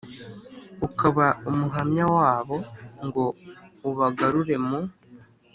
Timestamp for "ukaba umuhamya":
0.87-2.05